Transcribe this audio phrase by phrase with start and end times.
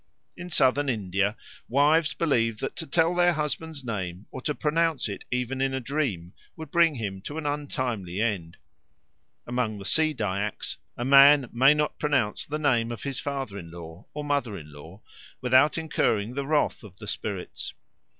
[0.35, 1.37] In Southern India
[1.69, 5.79] wives believe that to tell their husband's name or to pronounce it even in a
[5.79, 8.57] dream would bring him to an untimely end.
[9.45, 13.69] Among the Sea Dyaks a man may not pronounce the name of his father in
[13.69, 15.01] law or mother in law
[15.39, 17.75] without incurring the wrath of the spirits.